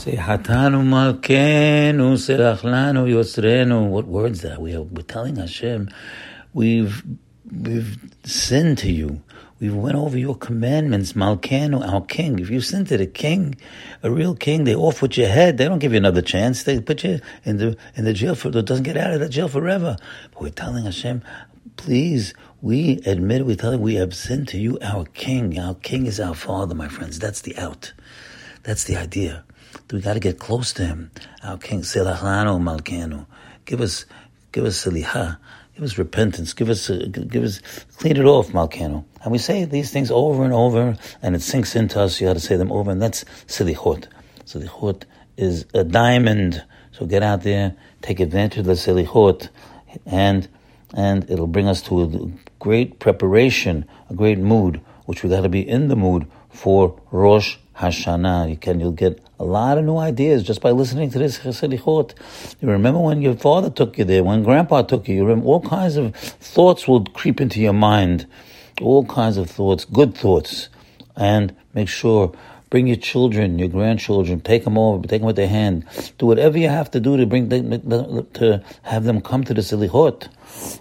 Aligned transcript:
Say 0.00 0.16
Hatanu 0.16 0.80
Malkenu 0.82 2.16
Serachlanu 2.16 3.06
Yosrenu. 3.06 3.90
What 3.90 4.06
words 4.06 4.40
that 4.40 4.58
we 4.58 4.74
are? 4.74 4.80
We're 4.80 5.02
telling 5.02 5.36
Hashem, 5.36 5.90
we've 6.54 7.04
we've 7.52 7.98
sinned 8.24 8.78
to 8.78 8.90
you. 8.90 9.22
We've 9.60 9.74
went 9.74 9.96
over 9.96 10.16
your 10.16 10.36
commandments, 10.36 11.12
Malkenu, 11.12 11.86
our 11.86 12.00
king. 12.00 12.38
If 12.38 12.48
you 12.48 12.62
sin 12.62 12.86
to 12.86 12.96
the 12.96 13.06
king, 13.06 13.56
a 14.02 14.10
real 14.10 14.34
king, 14.34 14.64
they 14.64 14.74
off 14.74 15.02
with 15.02 15.18
your 15.18 15.28
head. 15.28 15.58
They 15.58 15.66
don't 15.66 15.80
give 15.80 15.92
you 15.92 15.98
another 15.98 16.22
chance. 16.22 16.62
They 16.62 16.80
put 16.80 17.04
you 17.04 17.20
in 17.44 17.58
the 17.58 17.76
in 17.94 18.06
the 18.06 18.14
jail 18.14 18.34
for. 18.34 18.48
It 18.48 18.64
doesn't 18.64 18.84
get 18.84 18.96
out 18.96 19.12
of 19.12 19.20
that 19.20 19.28
jail 19.28 19.48
forever. 19.48 19.98
But 20.32 20.40
we're 20.40 20.48
telling 20.48 20.86
Hashem, 20.86 21.22
please, 21.76 22.32
we 22.62 23.02
admit, 23.04 23.44
we 23.44 23.54
tell 23.54 23.74
you, 23.74 23.78
we 23.78 23.96
have 23.96 24.14
sinned 24.14 24.48
to 24.48 24.56
you, 24.56 24.78
our 24.80 25.04
king. 25.04 25.58
Our 25.58 25.74
king 25.74 26.06
is 26.06 26.18
our 26.18 26.34
father, 26.34 26.74
my 26.74 26.88
friends. 26.88 27.18
That's 27.18 27.42
the 27.42 27.54
out. 27.58 27.92
That's 28.62 28.84
the 28.84 28.96
idea. 28.96 29.44
We 29.92 30.00
got 30.00 30.14
to 30.14 30.20
get 30.20 30.38
close 30.38 30.72
to 30.74 30.86
him. 30.86 31.10
Our 31.42 31.58
king, 31.58 31.80
Selachano 31.80 32.60
Malkenu. 32.60 33.26
Give 33.64 33.80
us, 33.80 34.04
give 34.52 34.64
us 34.64 34.84
seliha. 34.84 35.38
Give 35.74 35.84
us 35.84 35.98
repentance. 35.98 36.52
Give 36.52 36.68
us, 36.68 36.90
uh, 36.90 37.06
give 37.10 37.42
us, 37.42 37.60
clean 37.96 38.16
it 38.16 38.24
off, 38.24 38.48
Malkenu. 38.48 39.04
And 39.22 39.32
we 39.32 39.38
say 39.38 39.64
these 39.64 39.90
things 39.90 40.10
over 40.10 40.44
and 40.44 40.52
over, 40.52 40.96
and 41.22 41.34
it 41.34 41.42
sinks 41.42 41.74
into 41.74 42.00
us. 42.00 42.20
You 42.20 42.26
got 42.26 42.34
to 42.34 42.40
say 42.40 42.56
them 42.56 42.70
over, 42.70 42.90
and 42.90 43.00
that's 43.00 43.24
silichot. 43.46 44.06
Silichot 44.44 45.04
is 45.36 45.66
a 45.74 45.84
diamond. 45.84 46.62
So 46.92 47.06
get 47.06 47.22
out 47.22 47.42
there, 47.42 47.76
take 48.02 48.20
advantage 48.20 48.58
of 48.58 48.64
the 48.66 48.72
silichot, 48.72 49.48
and 50.06 50.48
and 50.92 51.30
it'll 51.30 51.46
bring 51.46 51.68
us 51.68 51.82
to 51.82 52.02
a 52.02 52.30
great 52.58 52.98
preparation, 52.98 53.86
a 54.08 54.14
great 54.14 54.38
mood, 54.38 54.80
which 55.06 55.22
we 55.22 55.30
got 55.30 55.42
to 55.42 55.48
be 55.48 55.66
in 55.66 55.88
the 55.88 55.96
mood 55.96 56.26
for 56.50 57.00
Rosh 57.10 57.56
Hashanah. 57.76 58.50
You 58.50 58.56
can 58.56 58.80
you'll 58.80 58.92
get 58.92 59.20
a 59.40 59.44
lot 59.44 59.78
of 59.78 59.84
new 59.86 59.96
ideas 59.96 60.42
just 60.42 60.60
by 60.60 60.70
listening 60.70 61.10
to 61.10 61.18
this 61.18 61.38
Selichot. 61.38 62.12
You 62.60 62.68
remember 62.68 63.00
when 63.00 63.22
your 63.22 63.34
father 63.34 63.70
took 63.70 63.96
you 63.96 64.04
there, 64.04 64.22
when 64.22 64.42
grandpa 64.42 64.82
took 64.82 65.08
you, 65.08 65.14
you 65.14 65.24
remember 65.24 65.46
all 65.46 65.62
kinds 65.62 65.96
of 65.96 66.14
thoughts 66.14 66.86
will 66.86 67.06
creep 67.06 67.40
into 67.40 67.58
your 67.58 67.72
mind, 67.72 68.26
all 68.82 69.06
kinds 69.06 69.38
of 69.38 69.50
thoughts, 69.50 69.86
good 69.86 70.14
thoughts, 70.14 70.68
and 71.16 71.56
make 71.72 71.88
sure 71.88 72.34
bring 72.68 72.86
your 72.86 72.96
children, 72.96 73.58
your 73.58 73.68
grandchildren, 73.68 74.40
take 74.42 74.64
them 74.64 74.76
over, 74.76 75.08
take 75.08 75.22
them 75.22 75.26
with 75.26 75.36
their 75.36 75.48
hand, 75.48 75.86
do 76.18 76.26
whatever 76.26 76.58
you 76.58 76.68
have 76.68 76.90
to 76.90 77.00
do 77.00 77.16
to 77.16 77.24
bring 77.24 77.48
them, 77.48 77.70
to 78.34 78.62
have 78.82 79.04
them 79.04 79.22
come 79.22 79.42
to 79.44 79.54
the 79.54 79.62
Selichot. 79.62 80.28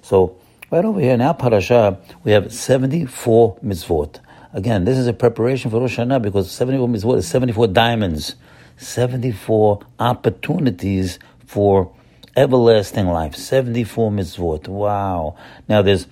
So 0.04 0.36
right 0.70 0.84
over 0.84 1.00
here 1.00 1.14
in 1.14 1.22
our 1.22 1.34
parasha, 1.34 1.98
we 2.26 2.34
have 2.34 2.54
seventy-four 2.54 3.56
mitzvot. 3.64 4.20
Again, 4.52 4.84
this 4.84 4.98
is 4.98 5.06
a 5.06 5.14
preparation 5.14 5.70
for 5.70 5.80
Rosh 5.80 6.00
Hashanah 6.00 6.24
because 6.24 6.50
74 6.50 6.88
mitzvot 6.88 7.18
is 7.18 7.28
74 7.28 7.68
diamonds, 7.68 8.36
74 8.78 9.82
opportunities 10.00 11.20
for 11.46 11.92
everlasting 12.36 13.08
life. 13.08 13.36
74 13.36 14.10
mitzvot. 14.10 14.68
Wow. 14.68 15.36
Now 15.68 15.84
there's 15.84 16.08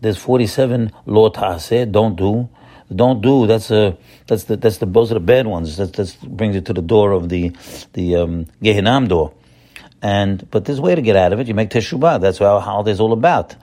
there's 0.00 0.16
47 0.16 0.90
lo 1.04 1.28
ta'aseh, 1.28 1.90
don't 1.90 2.16
do. 2.16 2.48
Don't 2.94 3.20
do. 3.20 3.46
That's 3.46 3.70
a 3.70 3.96
that's 4.26 4.44
the 4.44 4.56
that's 4.56 4.78
the 4.78 4.86
those 4.86 5.10
are 5.10 5.14
the 5.14 5.20
bad 5.20 5.46
ones. 5.46 5.76
That 5.76 5.92
that 5.94 6.16
brings 6.22 6.54
you 6.54 6.62
to 6.62 6.72
the 6.72 6.82
door 6.82 7.12
of 7.12 7.28
the 7.28 7.52
the 7.92 8.16
um, 8.16 8.46
Gehinam 8.62 9.08
door. 9.08 9.34
And 10.00 10.48
but 10.50 10.64
there's 10.64 10.78
a 10.78 10.82
way 10.82 10.94
to 10.94 11.02
get 11.02 11.16
out 11.16 11.32
of 11.32 11.40
it. 11.40 11.48
You 11.48 11.54
make 11.54 11.70
teshubah. 11.70 12.20
That's 12.20 12.40
what 12.40 12.48
our 12.48 12.60
holiday 12.60 12.92
is 12.92 13.00
all 13.00 13.12
about. 13.12 13.56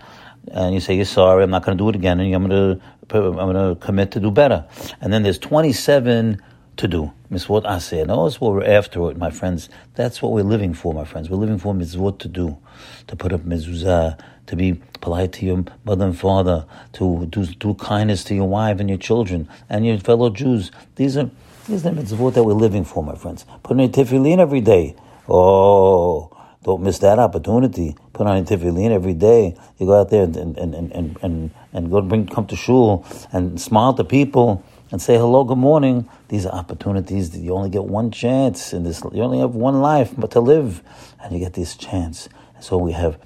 And 0.52 0.73
you 0.73 0.79
say 0.79 0.95
you're 0.95 1.05
sorry. 1.05 1.43
I'm 1.43 1.52
not 1.52 1.63
going 1.63 1.77
to 1.77 1.83
do 1.83 1.89
it 1.89 1.95
again. 1.95 2.19
And 2.19 2.33
I'm 2.33 2.47
going 2.47 2.77
to 2.79 2.85
I'm 3.20 3.34
going 3.36 3.76
to 3.76 3.76
commit 3.80 4.12
to 4.12 4.20
do 4.20 4.31
better. 4.31 4.66
And 5.00 5.12
then 5.12 5.23
there's 5.23 5.40
27 5.40 6.42
to 6.78 6.88
do. 6.88 7.12
Mitzvot 7.31 7.64
aseh. 7.64 8.06
Now 8.06 8.23
that's 8.23 8.42
what 8.42 8.54
we're 8.54 8.66
after, 8.66 9.00
my 9.16 9.30
friends. 9.30 9.70
That's 9.95 10.22
what 10.22 10.31
we're 10.31 10.44
living 10.44 10.73
for, 10.73 10.94
my 10.94 11.06
friends. 11.06 11.30
We're 11.30 11.38
living 11.38 11.59
for 11.59 11.73
mitzvot 11.73 12.20
to 12.20 12.28
do, 12.28 12.58
to 13.08 13.16
put 13.16 13.32
up 13.32 13.42
mezuzah, 13.42 14.20
to 14.48 14.56
be 14.56 14.82
polite 15.00 15.32
to 15.34 15.45
your 15.45 15.64
mother 15.86 16.05
and 16.05 16.17
father, 16.17 16.66
to 16.94 17.26
do, 17.27 17.45
do 17.45 17.73
kindness 17.76 18.23
to 18.26 18.36
your 18.36 18.50
wife 18.50 18.80
and 18.80 18.89
your 18.89 18.98
children 18.98 19.48
and 19.70 19.86
your 19.86 19.98
fellow 20.00 20.30
Jews. 20.30 20.71
These 20.95 21.17
are 21.17 21.30
these 21.67 21.86
are 21.86 21.92
the 21.92 22.02
mitzvot 22.02 22.33
that 22.33 22.44
we're 22.44 22.54
living 22.54 22.83
for, 22.83 23.04
my 23.04 23.16
friends. 23.16 23.45
Put 23.64 23.73
on 23.73 23.80
your 23.80 23.89
tefillin 23.89 24.39
every 24.39 24.61
day. 24.61 24.95
Oh, 25.30 26.32
don't 26.64 26.82
miss 26.82 26.99
that 26.99 27.20
opportunity. 27.20 27.95
Put 28.14 28.27
on 28.27 28.38
your 28.38 28.45
tefillin 28.45 28.92
every 28.92 29.14
day. 29.14 29.55
You 29.77 29.86
go 29.88 29.99
out 29.99 30.10
there 30.10 30.23
and 30.23 30.36
and, 30.38 30.58
and, 30.58 30.92
and, 30.92 31.17
and, 31.22 31.52
and 31.73 31.92
go 31.92 32.02
bring 32.02 32.27
come 32.27 32.45
to 32.48 32.55
shul 32.55 33.05
and 33.32 33.60
smile 33.60 33.94
to 33.95 34.04
people 34.04 34.64
and 34.92 35.02
say 35.02 35.16
hello, 35.16 35.44
good 35.44 35.58
morning. 35.58 36.08
These 36.27 36.45
are 36.45 36.54
opportunities 36.54 37.32
that 37.32 37.39
you 37.39 37.54
only 37.54 37.70
get 37.70 37.86
one 37.86 38.11
chance 38.11 38.73
in 38.73 38.83
this. 38.83 39.02
You 39.14 39.23
only 39.23 39.39
have 39.39 39.55
one 39.55 39.82
life 39.82 40.14
but 40.17 40.32
to 40.32 40.42
live, 40.42 40.83
and 41.21 41.33
you 41.33 41.39
get 41.39 41.54
this 41.54 41.77
chance. 41.77 42.27
So 42.60 42.77
we 42.77 42.92
have 42.92 43.17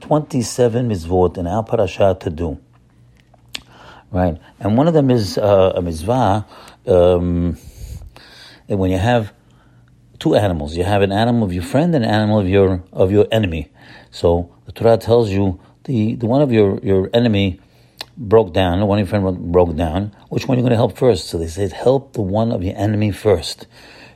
twenty-seven 0.00 0.88
mitzvot 0.88 1.36
in 1.36 1.46
our 1.46 1.62
parasha 1.62 2.16
to 2.20 2.30
do. 2.30 2.58
Right, 4.10 4.40
and 4.58 4.76
one 4.76 4.88
of 4.88 4.94
them 4.94 5.10
is 5.10 5.38
uh, 5.38 5.74
a 5.76 5.82
mitzvah. 5.82 6.46
Um, 6.86 7.56
when 8.66 8.90
you 8.90 8.98
have 8.98 9.32
two 10.20 10.36
animals. 10.36 10.76
You 10.76 10.84
have 10.84 11.02
an 11.02 11.10
animal 11.10 11.42
of 11.42 11.52
your 11.52 11.64
friend 11.64 11.94
and 11.94 12.04
an 12.04 12.10
animal 12.10 12.38
of 12.38 12.48
your 12.48 12.84
of 12.92 13.10
your 13.10 13.26
enemy. 13.32 13.70
So 14.12 14.54
the 14.66 14.72
Torah 14.72 14.98
tells 14.98 15.30
you 15.30 15.58
the, 15.84 16.14
the 16.14 16.26
one 16.26 16.42
of 16.42 16.52
your, 16.52 16.78
your 16.80 17.10
enemy 17.12 17.60
broke 18.16 18.52
down, 18.52 18.86
one 18.86 18.98
of 18.98 19.08
your 19.08 19.20
friend 19.20 19.52
broke 19.52 19.74
down. 19.76 20.14
Which 20.28 20.46
one 20.46 20.56
are 20.56 20.60
you 20.60 20.62
going 20.62 20.70
to 20.70 20.76
help 20.76 20.96
first? 20.96 21.28
So 21.28 21.38
they 21.38 21.48
said, 21.48 21.72
help 21.72 22.12
the 22.12 22.22
one 22.22 22.52
of 22.52 22.62
your 22.62 22.76
enemy 22.76 23.10
first. 23.10 23.66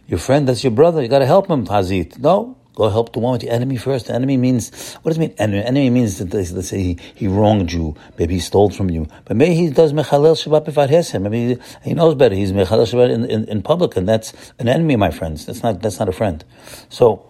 Your 0.06 0.18
friend, 0.18 0.46
that's 0.46 0.62
your 0.62 0.70
brother. 0.70 1.02
You 1.02 1.08
got 1.08 1.20
to 1.20 1.26
help 1.26 1.48
him, 1.48 1.66
Hazit. 1.66 2.18
No, 2.18 2.56
Go 2.74 2.88
help 2.88 3.12
the 3.12 3.20
one 3.20 3.32
with 3.32 3.42
the 3.42 3.50
enemy 3.50 3.76
first. 3.76 4.06
The 4.06 4.14
enemy 4.14 4.36
means, 4.36 4.94
what 4.94 5.10
does 5.10 5.18
it 5.18 5.20
mean? 5.20 5.34
Enemy, 5.38 5.62
enemy 5.64 5.90
means 5.90 6.18
that, 6.18 6.34
let's 6.34 6.68
say 6.68 6.82
he, 6.82 6.98
he 7.14 7.28
wronged 7.28 7.72
you. 7.72 7.94
Maybe 8.18 8.34
he 8.34 8.40
stole 8.40 8.70
from 8.70 8.90
you. 8.90 9.06
But 9.24 9.36
maybe 9.36 9.54
he 9.54 9.70
does 9.70 9.92
mechalel 9.92 10.34
shabbat 10.34 10.66
b'fad 10.66 11.22
Maybe 11.22 11.54
he, 11.54 11.60
he, 11.90 11.94
knows 11.94 12.16
better. 12.16 12.34
He's 12.34 12.52
mechalel 12.52 12.90
shabbat 12.90 13.10
in, 13.10 13.24
in, 13.26 13.44
in, 13.44 13.62
public, 13.62 13.96
and 13.96 14.08
that's 14.08 14.32
an 14.58 14.68
enemy, 14.68 14.96
my 14.96 15.10
friends. 15.10 15.46
That's 15.46 15.62
not, 15.62 15.82
that's 15.82 16.00
not 16.00 16.08
a 16.08 16.12
friend. 16.12 16.44
So, 16.88 17.24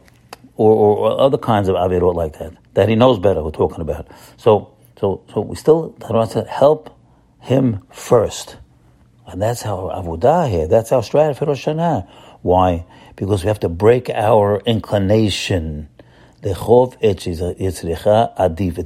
or, 0.57 0.73
or, 0.73 0.97
or 0.97 1.21
other 1.21 1.39
kinds 1.39 1.69
of 1.69 1.75
avirot 1.75 2.15
like 2.15 2.39
that, 2.39 2.55
that 2.73 2.89
he 2.89 2.95
knows 2.95 3.19
better, 3.19 3.43
we're 3.43 3.51
talking 3.51 3.83
about. 3.83 4.09
So, 4.39 4.75
so, 4.99 5.23
so 5.33 5.43
we 5.43 5.57
still 5.57 5.91
to 5.91 6.47
help 6.49 6.97
him 7.41 7.83
first. 7.93 8.57
And 9.27 9.43
that's 9.43 9.67
our 9.67 9.91
avodah 9.93 10.49
here. 10.49 10.69
That's 10.69 10.93
our 10.93 11.03
strategy 11.03 11.39
for 11.39 11.47
Rosh 11.47 11.67
Hashanah. 11.67 12.09
Why? 12.43 12.87
Because 13.17 13.45
we 13.45 13.49
have 13.49 13.61
to 13.61 13.69
break 13.69 14.11
our 14.11 14.61
inclination. 14.67 15.89
It's 16.43 16.59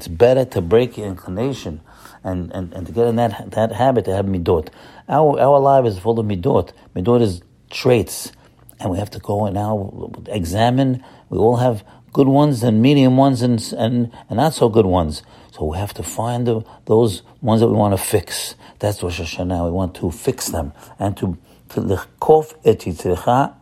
better 0.09 0.45
to 0.45 0.61
break 0.61 0.97
your 0.97 1.07
inclination 1.07 1.81
and, 2.23 2.53
and, 2.53 2.73
and 2.73 2.87
to 2.87 2.93
get 2.93 3.07
in 3.07 3.17
that, 3.17 3.51
that 3.53 3.73
habit 3.73 4.05
to 4.05 4.15
have 4.15 4.27
midot. 4.27 4.69
Our, 5.09 5.41
our 5.41 5.59
life 5.59 5.87
is 5.87 5.99
full 5.99 6.21
of 6.21 6.27
midot. 6.27 6.73
Midot 6.95 7.23
is 7.23 7.43
traits. 7.71 8.33
And 8.81 8.91
we 8.91 8.99
have 8.99 9.11
to 9.11 9.19
go 9.19 9.47
and 9.47 9.55
now 9.55 10.13
examine. 10.27 11.03
We 11.31 11.39
all 11.39 11.57
have 11.57 11.83
good 12.13 12.29
ones 12.29 12.63
and 12.63 12.81
medium 12.81 13.17
ones 13.17 13.43
and, 13.43 13.61
and, 13.77 14.13
and 14.29 14.37
not 14.37 14.55
so 14.55 14.69
good 14.69 14.87
ones. 14.87 15.23
So 15.53 15.65
we 15.65 15.79
have 15.79 15.95
to 15.95 16.03
find 16.03 16.47
the, 16.47 16.63
those 16.85 17.23
ones 17.41 17.61
that 17.61 17.69
we 17.69 17.75
want 17.75 17.97
to 17.97 18.03
fix. 18.03 18.55
That's 18.79 19.03
Rosh 19.03 19.21
Hashanah. 19.21 19.65
We 19.65 19.73
want 19.73 19.97
to 19.97 20.11
fix 20.13 20.47
them 20.47 20.73
and 20.99 21.17
to 21.17 21.37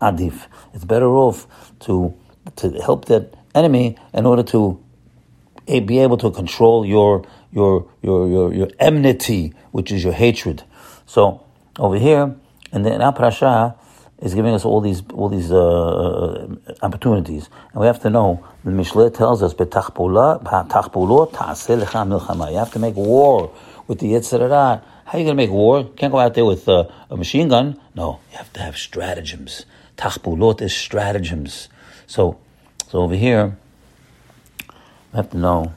adif. 0.00 0.46
It's 0.74 0.84
better 0.84 1.08
off 1.08 1.46
to 1.80 2.14
to 2.56 2.70
help 2.80 3.06
that 3.06 3.34
enemy 3.54 3.96
in 4.12 4.26
order 4.26 4.42
to 4.44 4.82
be 5.66 5.98
able 5.98 6.16
to 6.18 6.30
control 6.30 6.86
your 6.86 7.24
your 7.52 7.88
your 8.02 8.28
your, 8.28 8.54
your 8.54 8.68
enmity, 8.78 9.54
which 9.72 9.90
is 9.90 10.04
your 10.04 10.12
hatred. 10.12 10.62
So 11.06 11.44
over 11.78 11.98
here, 11.98 12.36
and 12.72 12.84
then 12.84 13.02
our 13.02 13.12
parasha 13.12 13.76
is 14.18 14.34
giving 14.34 14.54
us 14.54 14.64
all 14.64 14.80
these 14.80 15.02
all 15.12 15.28
these 15.28 15.52
uh, 15.52 15.58
uh 15.58 16.56
opportunities, 16.82 17.48
and 17.72 17.80
we 17.80 17.86
have 17.86 18.00
to 18.00 18.10
know. 18.10 18.44
The 18.64 18.70
Mishle 18.72 19.14
tells 19.14 19.42
us, 19.42 19.54
You 22.50 22.58
have 22.58 22.72
to 22.72 22.78
make 22.78 22.96
war 22.96 23.52
with 23.86 24.00
the 24.00 24.12
Yetzer 24.12 24.40
Hara 24.40 24.82
how 25.06 25.18
are 25.18 25.20
you 25.20 25.24
going 25.24 25.36
to 25.36 25.42
make 25.44 25.50
war? 25.50 25.84
Can't 25.84 26.10
go 26.10 26.18
out 26.18 26.34
there 26.34 26.44
with 26.44 26.68
uh, 26.68 26.88
a 27.08 27.16
machine 27.16 27.46
gun. 27.46 27.80
No, 27.94 28.18
you 28.32 28.38
have 28.38 28.52
to 28.54 28.60
have 28.60 28.76
stratagems. 28.76 29.64
Tachbulot 29.96 30.60
is 30.60 30.74
stratagems. 30.74 31.68
So, 32.08 32.40
so 32.88 33.02
over 33.02 33.14
here, 33.14 33.56
we 34.68 35.16
have 35.16 35.30
to 35.30 35.38
know. 35.38 35.72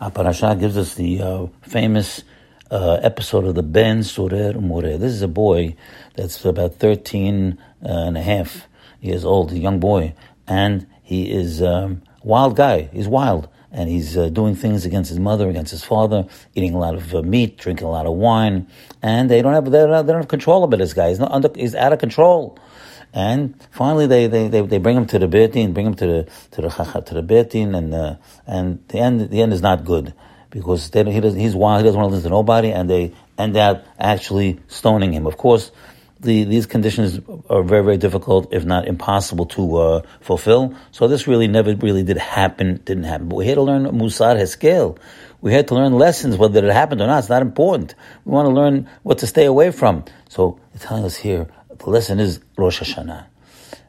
Our 0.00 0.54
gives 0.54 0.76
us 0.76 0.94
the 0.94 1.20
uh, 1.20 1.46
famous 1.62 2.22
uh, 2.70 3.00
episode 3.02 3.46
of 3.46 3.56
the 3.56 3.64
Ben 3.64 4.04
Sorer 4.04 4.52
Moreh. 4.52 4.96
This 4.96 5.12
is 5.12 5.22
a 5.22 5.28
boy 5.28 5.74
that's 6.14 6.44
about 6.44 6.76
13 6.76 7.58
uh, 7.84 7.88
and 7.88 8.16
a 8.16 8.22
half 8.22 8.68
years 9.00 9.24
old, 9.24 9.50
a 9.50 9.58
young 9.58 9.80
boy, 9.80 10.14
and 10.46 10.86
he 11.02 11.32
is 11.32 11.60
um, 11.60 12.02
wild 12.22 12.54
guy. 12.54 12.90
He's 12.92 13.08
wild 13.08 13.48
and 13.74 13.90
he's 13.90 14.16
uh, 14.16 14.28
doing 14.28 14.54
things 14.54 14.86
against 14.86 15.10
his 15.10 15.18
mother, 15.18 15.50
against 15.50 15.72
his 15.72 15.84
father, 15.84 16.26
eating 16.54 16.74
a 16.74 16.78
lot 16.78 16.94
of 16.94 17.14
uh, 17.14 17.22
meat, 17.22 17.58
drinking 17.58 17.86
a 17.86 17.90
lot 17.90 18.06
of 18.06 18.14
wine, 18.14 18.68
and 19.02 19.28
they 19.28 19.42
don't 19.42 19.52
have 19.52 19.70
they 19.70 19.78
don't 19.78 20.06
they 20.06 20.12
don't 20.12 20.22
have 20.22 20.28
control 20.28 20.62
over 20.62 20.76
this 20.76 20.94
guy. 20.94 21.08
He's 21.08 21.18
not 21.18 21.32
under, 21.32 21.50
he's 21.54 21.74
out 21.74 21.92
of 21.92 21.98
control. 21.98 22.58
And 23.12 23.54
finally, 23.70 24.08
they, 24.08 24.26
they, 24.26 24.48
they, 24.48 24.60
they 24.62 24.78
bring 24.78 24.96
him 24.96 25.06
to 25.06 25.20
the 25.20 25.28
beit 25.28 25.52
din, 25.52 25.72
bring 25.72 25.86
him 25.86 25.94
to 25.94 26.06
the 26.06 26.28
to 26.52 26.62
the 26.62 27.02
to 27.06 27.14
the 27.14 27.22
beit 27.22 27.50
din, 27.50 27.74
and 27.74 27.92
uh, 27.92 28.16
and 28.46 28.82
the 28.88 28.98
end 28.98 29.30
the 29.30 29.42
end 29.42 29.52
is 29.52 29.60
not 29.60 29.84
good 29.84 30.14
because 30.50 30.90
they, 30.90 31.04
he 31.10 31.20
does, 31.20 31.34
he's 31.34 31.54
wild. 31.54 31.80
He 31.80 31.84
doesn't 31.84 32.00
want 32.00 32.10
to 32.12 32.16
listen 32.16 32.30
to 32.30 32.34
nobody, 32.34 32.70
and 32.70 32.88
they 32.88 33.12
end 33.36 33.56
up 33.56 33.84
actually 33.98 34.60
stoning 34.68 35.12
him. 35.12 35.26
Of 35.26 35.36
course, 35.36 35.72
the, 36.24 36.44
these 36.44 36.66
conditions 36.66 37.20
are 37.48 37.62
very 37.62 37.84
very 37.84 37.96
difficult, 37.96 38.52
if 38.52 38.64
not 38.64 38.88
impossible, 38.88 39.46
to 39.46 39.76
uh, 39.76 40.02
fulfill. 40.20 40.74
So 40.90 41.06
this 41.06 41.26
really 41.26 41.46
never 41.46 41.74
really 41.76 42.02
did 42.02 42.18
happen. 42.18 42.80
Didn't 42.84 43.04
happen. 43.04 43.28
But 43.28 43.36
we 43.36 43.46
had 43.46 43.54
to 43.54 43.62
learn 43.62 43.84
Musar 43.84 44.36
Heskel. 44.36 44.98
We 45.40 45.52
had 45.52 45.68
to 45.68 45.74
learn 45.74 45.92
lessons, 45.92 46.36
whether 46.36 46.64
it 46.64 46.72
happened 46.72 47.02
or 47.02 47.06
not. 47.06 47.18
It's 47.18 47.28
not 47.28 47.42
important. 47.42 47.94
We 48.24 48.32
want 48.32 48.48
to 48.48 48.54
learn 48.54 48.88
what 49.02 49.18
to 49.18 49.26
stay 49.26 49.44
away 49.44 49.70
from. 49.70 50.04
So 50.28 50.58
they're 50.72 50.86
telling 50.86 51.04
us 51.04 51.16
here 51.16 51.46
the 51.78 51.90
lesson 51.90 52.18
is 52.18 52.40
Rosh 52.56 52.80
Hashanah. 52.80 53.26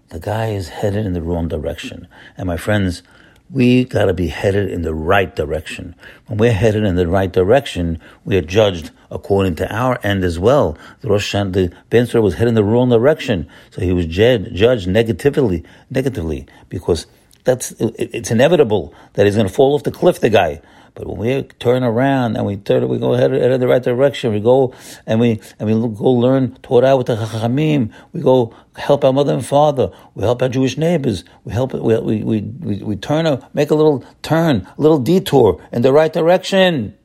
The 0.10 0.20
guy 0.20 0.50
is 0.50 0.70
headed 0.70 1.06
in 1.06 1.14
the 1.14 1.22
wrong 1.22 1.48
direction. 1.48 2.08
And 2.38 2.48
my 2.48 2.58
friends, 2.58 3.04
we 3.50 3.86
got 3.86 4.06
to 4.06 4.14
be 4.14 4.28
headed 4.28 4.72
in 4.72 4.82
the 4.82 4.94
right 4.94 5.36
direction. 5.36 5.96
When 6.28 6.38
we're 6.38 6.54
headed 6.54 6.84
in 6.84 6.96
the 6.96 7.08
right 7.08 7.32
direction, 7.32 8.00
we 8.24 8.38
are 8.38 8.42
judged 8.42 8.92
according 9.12 9.56
to 9.58 9.74
our 9.74 10.00
end 10.04 10.24
as 10.24 10.40
well. 10.40 10.78
The 11.02 11.10
Rosh 11.10 11.34
Hashanah, 11.34 11.54
the 11.54 11.74
Ben 11.90 12.08
was 12.22 12.36
headed 12.36 12.50
in 12.50 12.56
the 12.56 12.64
wrong 12.64 12.90
direction, 12.90 13.48
so 13.70 13.82
he 13.82 13.94
was 13.94 14.08
judged 14.08 14.88
negatively, 14.88 15.64
negatively, 15.90 16.48
because 16.70 17.06
that's 17.44 17.72
it's 17.80 18.32
inevitable 18.32 18.94
that 19.14 19.26
he's 19.26 19.36
going 19.36 19.48
to 19.48 19.54
fall 19.54 19.76
off 19.76 19.84
the 19.84 19.92
cliff. 19.92 20.20
The 20.20 20.32
guy, 20.32 20.62
but 20.96 21.08
when 21.08 21.18
we 21.18 21.44
turn 21.60 21.84
around 21.84 22.38
and 22.38 22.46
we 22.46 22.56
turn, 22.56 22.88
we 22.88 22.98
go 22.98 23.14
ahead, 23.14 23.34
in 23.34 23.60
the 23.60 23.68
right 23.68 23.84
direction. 23.84 24.32
We 24.32 24.40
go 24.40 24.74
and 25.06 25.20
we 25.20 25.42
and 25.60 25.68
we 25.68 25.74
go 25.74 26.10
learn 26.10 26.56
Torah 26.64 26.96
with 26.96 27.08
the 27.08 27.18
Chachamim. 27.18 27.92
We 28.14 28.22
go 28.22 28.56
help 28.78 29.04
our 29.04 29.12
mother 29.12 29.34
and 29.34 29.46
father. 29.46 29.92
We 30.16 30.24
help 30.24 30.42
our 30.42 30.48
Jewish 30.48 30.78
neighbors. 30.78 31.26
We 31.44 31.52
help. 31.52 31.74
We 31.74 32.00
we 32.00 32.24
we, 32.24 32.82
we, 32.82 32.96
turn 32.96 33.26
a 33.26 33.48
make 33.54 33.72
a 33.72 33.76
little 33.76 34.06
turn, 34.22 34.66
a 34.78 34.82
little 34.82 35.00
detour 35.00 35.62
in 35.74 35.82
the 35.82 35.92
right 35.92 36.14
direction. 36.14 36.98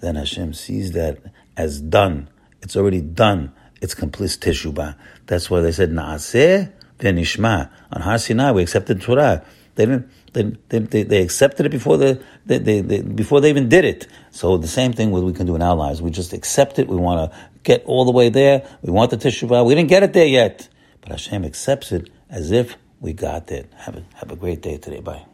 Then 0.00 0.16
Hashem 0.16 0.52
sees 0.52 0.92
that 0.92 1.18
as 1.56 1.80
done. 1.80 2.28
It's 2.60 2.76
already 2.76 3.00
done. 3.00 3.54
It's 3.80 3.94
complete 3.94 4.30
teshubah. 4.32 4.96
That's 5.26 5.48
why 5.48 5.60
they 5.60 5.72
said 5.72 5.90
Naaseh 5.90 6.72
v'nishma 6.98 7.70
on 7.90 8.02
Har 8.02 8.18
Sinai. 8.18 8.52
We 8.52 8.62
accepted 8.62 9.00
Torah. 9.00 9.42
They 9.74 9.86
didn't 9.86 10.10
they, 10.34 10.78
they, 10.80 11.02
they 11.04 11.22
accepted 11.22 11.64
it 11.66 11.70
before 11.70 11.96
the, 11.96 12.22
they, 12.44 12.58
they, 12.58 12.80
they, 12.80 13.02
before 13.02 13.40
they 13.40 13.48
even 13.50 13.68
did 13.68 13.84
it. 13.84 14.06
So 14.30 14.56
the 14.56 14.68
same 14.68 14.92
thing 14.92 15.12
we 15.12 15.32
can 15.32 15.46
do 15.46 15.54
in 15.54 15.62
our 15.62 15.76
lives. 15.76 16.02
We 16.02 16.10
just 16.10 16.32
accept 16.32 16.78
it. 16.78 16.88
We 16.88 16.96
want 16.96 17.30
to 17.30 17.38
get 17.62 17.84
all 17.86 18.04
the 18.04 18.10
way 18.10 18.28
there. 18.28 18.68
We 18.82 18.92
want 18.92 19.10
the 19.10 19.16
teshuvah. 19.16 19.64
We 19.64 19.74
didn't 19.74 19.88
get 19.88 20.02
it 20.02 20.12
there 20.12 20.26
yet, 20.26 20.68
but 21.00 21.12
Hashem 21.12 21.44
accepts 21.44 21.92
it 21.92 22.10
as 22.28 22.50
if 22.50 22.76
we 23.00 23.12
got 23.12 23.50
it. 23.50 23.72
Have 23.76 23.96
a, 23.96 24.04
have 24.14 24.30
a 24.32 24.36
great 24.36 24.60
day 24.60 24.76
today. 24.76 25.00
Bye. 25.00 25.24